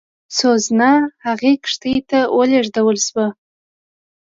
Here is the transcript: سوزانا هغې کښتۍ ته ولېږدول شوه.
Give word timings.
سوزانا 0.37 0.91
هغې 1.25 1.53
کښتۍ 1.63 1.95
ته 2.09 2.19
ولېږدول 2.37 2.97
شوه. 3.07 3.27